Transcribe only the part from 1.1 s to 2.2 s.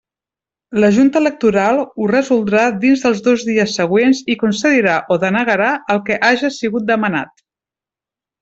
Electoral ho